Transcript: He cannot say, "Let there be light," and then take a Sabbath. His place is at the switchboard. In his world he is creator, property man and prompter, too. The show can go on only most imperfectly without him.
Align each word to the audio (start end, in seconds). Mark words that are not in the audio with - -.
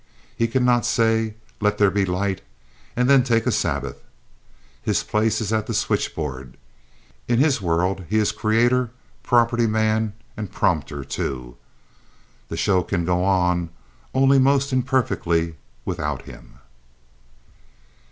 He 0.35 0.47
cannot 0.47 0.83
say, 0.83 1.35
"Let 1.59 1.77
there 1.77 1.91
be 1.91 2.05
light," 2.07 2.41
and 2.95 3.07
then 3.07 3.23
take 3.23 3.45
a 3.45 3.51
Sabbath. 3.51 4.01
His 4.81 5.03
place 5.03 5.39
is 5.39 5.53
at 5.53 5.67
the 5.67 5.75
switchboard. 5.75 6.57
In 7.27 7.37
his 7.37 7.61
world 7.61 8.05
he 8.09 8.17
is 8.17 8.31
creator, 8.31 8.89
property 9.21 9.67
man 9.67 10.13
and 10.35 10.51
prompter, 10.51 11.03
too. 11.03 11.55
The 12.49 12.57
show 12.57 12.81
can 12.81 13.05
go 13.05 13.23
on 13.23 13.69
only 14.11 14.39
most 14.39 14.73
imperfectly 14.73 15.53
without 15.85 16.23
him. 16.23 16.53